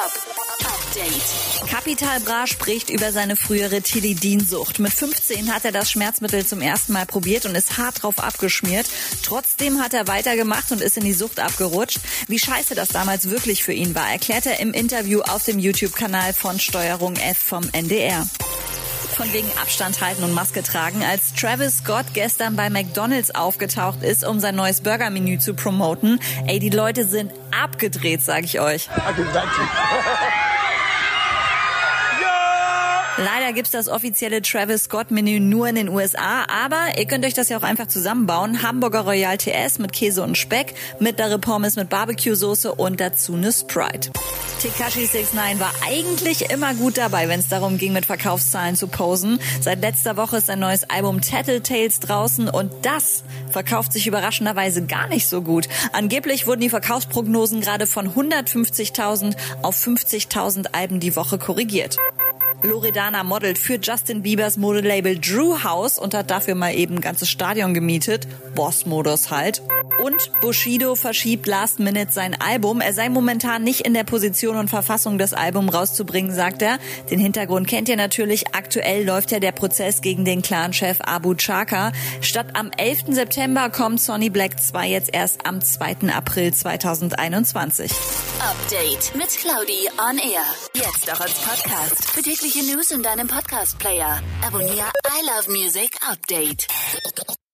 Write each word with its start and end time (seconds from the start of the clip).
Top 0.00 0.12
Update. 0.64 1.68
Capital 1.68 2.20
Bra 2.20 2.46
spricht 2.46 2.88
über 2.88 3.12
seine 3.12 3.36
frühere 3.36 3.82
Tilidin-Sucht. 3.82 4.78
Mit 4.78 4.94
15 4.94 5.54
hat 5.54 5.66
er 5.66 5.72
das 5.72 5.90
Schmerzmittel 5.90 6.46
zum 6.46 6.62
ersten 6.62 6.94
Mal 6.94 7.04
probiert 7.04 7.44
und 7.44 7.54
ist 7.54 7.76
hart 7.76 8.02
drauf 8.02 8.18
abgeschmiert. 8.18 8.86
Trotzdem 9.22 9.78
hat 9.78 9.92
er 9.92 10.08
weitergemacht 10.08 10.72
und 10.72 10.80
ist 10.80 10.96
in 10.96 11.04
die 11.04 11.12
Sucht 11.12 11.38
abgerutscht. 11.38 11.98
Wie 12.28 12.38
scheiße 12.38 12.74
das 12.74 12.88
damals 12.88 13.28
wirklich 13.28 13.62
für 13.62 13.74
ihn 13.74 13.94
war, 13.94 14.10
erklärt 14.10 14.46
er 14.46 14.60
im 14.60 14.72
Interview 14.72 15.20
auf 15.20 15.44
dem 15.44 15.58
YouTube-Kanal 15.58 16.32
von 16.32 16.58
Steuerung 16.58 17.16
F 17.16 17.36
vom 17.36 17.68
NDR 17.72 18.26
von 19.20 19.32
wegen 19.34 19.50
Abstand 19.60 20.00
halten 20.00 20.24
und 20.24 20.32
Maske 20.32 20.62
tragen, 20.62 21.04
als 21.04 21.34
Travis 21.34 21.78
Scott 21.78 22.06
gestern 22.14 22.56
bei 22.56 22.70
McDonald's 22.70 23.34
aufgetaucht 23.34 24.02
ist, 24.02 24.24
um 24.26 24.40
sein 24.40 24.56
neues 24.56 24.80
Burgermenü 24.80 25.38
zu 25.38 25.52
promoten. 25.52 26.18
Ey, 26.46 26.58
die 26.58 26.70
Leute 26.70 27.06
sind 27.06 27.30
abgedreht, 27.50 28.22
sag 28.22 28.44
ich 28.44 28.60
euch. 28.60 28.88
Leider 33.22 33.52
gibt's 33.52 33.70
das 33.70 33.88
offizielle 33.88 34.40
Travis 34.40 34.84
Scott 34.84 35.10
Menü 35.10 35.40
nur 35.40 35.68
in 35.68 35.74
den 35.74 35.90
USA, 35.90 36.46
aber 36.48 36.98
ihr 36.98 37.04
könnt 37.04 37.26
euch 37.26 37.34
das 37.34 37.50
ja 37.50 37.58
auch 37.58 37.62
einfach 37.62 37.86
zusammenbauen. 37.86 38.62
Hamburger 38.62 39.00
Royal 39.00 39.36
TS 39.36 39.78
mit 39.78 39.92
Käse 39.92 40.22
und 40.22 40.38
Speck, 40.38 40.72
mittlere 41.00 41.38
Pommes 41.38 41.76
mit 41.76 41.90
Barbecue-Soße 41.90 42.72
und 42.72 42.98
dazu 42.98 43.34
eine 43.34 43.52
Sprite. 43.52 44.10
Tekashi 44.62 45.00
69 45.00 45.60
war 45.60 45.72
eigentlich 45.86 46.50
immer 46.50 46.72
gut 46.72 46.96
dabei, 46.96 47.28
wenn 47.28 47.40
es 47.40 47.48
darum 47.48 47.76
ging, 47.76 47.92
mit 47.92 48.06
Verkaufszahlen 48.06 48.74
zu 48.74 48.88
posen. 48.88 49.38
Seit 49.60 49.82
letzter 49.82 50.16
Woche 50.16 50.38
ist 50.38 50.48
ein 50.48 50.58
neues 50.58 50.88
Album 50.88 51.20
Tattletales 51.20 52.00
draußen 52.00 52.48
und 52.48 52.72
das 52.80 53.22
verkauft 53.50 53.92
sich 53.92 54.06
überraschenderweise 54.06 54.86
gar 54.86 55.08
nicht 55.08 55.28
so 55.28 55.42
gut. 55.42 55.68
Angeblich 55.92 56.46
wurden 56.46 56.62
die 56.62 56.70
Verkaufsprognosen 56.70 57.60
gerade 57.60 57.86
von 57.86 58.14
150.000 58.14 59.36
auf 59.60 59.76
50.000 59.76 60.68
Alben 60.72 61.00
die 61.00 61.16
Woche 61.16 61.36
korrigiert. 61.36 61.98
Loredana 62.62 63.24
modelt 63.24 63.58
für 63.58 63.78
Justin 63.80 64.22
Biebers 64.22 64.56
Modelabel 64.56 65.18
Drew 65.18 65.62
House 65.62 65.98
und 65.98 66.14
hat 66.14 66.30
dafür 66.30 66.54
mal 66.54 66.74
eben 66.74 66.96
ein 66.96 67.00
ganzes 67.00 67.28
Stadion 67.28 67.74
gemietet. 67.74 68.26
Boss-Modus 68.54 69.30
halt. 69.30 69.62
Und 70.04 70.30
Bushido 70.40 70.94
verschiebt 70.94 71.46
Last 71.46 71.78
Minute 71.78 72.12
sein 72.12 72.40
Album. 72.40 72.80
Er 72.80 72.92
sei 72.92 73.08
momentan 73.08 73.62
nicht 73.62 73.82
in 73.82 73.94
der 73.94 74.04
Position 74.04 74.56
und 74.56 74.68
Verfassung, 74.68 75.18
das 75.18 75.32
Album 75.34 75.68
rauszubringen, 75.68 76.34
sagt 76.34 76.62
er. 76.62 76.78
Den 77.10 77.18
Hintergrund 77.18 77.68
kennt 77.68 77.88
ihr 77.88 77.96
natürlich. 77.96 78.54
Aktuell 78.54 79.04
läuft 79.04 79.30
ja 79.30 79.40
der 79.40 79.52
Prozess 79.52 80.00
gegen 80.00 80.24
den 80.24 80.42
Clan-Chef 80.42 81.00
Abu 81.00 81.34
Chaka. 81.34 81.92
Statt 82.20 82.48
am 82.54 82.70
11. 82.76 83.04
September 83.08 83.70
kommt 83.70 84.00
Sonny 84.00 84.30
Black 84.30 84.62
2 84.62 84.88
jetzt 84.88 85.10
erst 85.12 85.46
am 85.46 85.60
2. 85.60 86.12
April 86.14 86.54
2021. 86.54 87.92
Update 88.40 89.14
mit 89.14 89.28
Claudi 89.28 89.88
on 89.98 90.18
Air. 90.18 90.44
Jetzt 90.74 91.12
auch 91.12 91.20
als 91.20 91.34
Podcast. 91.34 92.10
Für 92.10 92.22
tägliche 92.22 92.64
News 92.64 92.90
in 92.90 93.02
deinem 93.02 93.28
Podcast-Player. 93.28 94.20
Abonniere 94.46 94.90
I 95.06 95.26
Love 95.26 95.50
Music 95.50 95.90
Update. 96.08 96.66